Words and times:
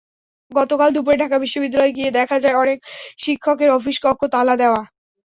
গতকাল 0.51 0.89
দুপুরে 0.95 1.17
ঢাকা 1.23 1.37
বিশ্ববিদ্যালয়ে 1.39 1.95
গিয়ে 1.97 2.15
দেখা 2.19 2.37
যায়, 2.43 2.59
অনেক 2.63 2.79
শিক্ষকের 3.17 3.69
অফিস 3.77 3.97
কক্ষ 4.05 4.21
তালা 4.33 4.55
দেওয়া। 4.61 4.81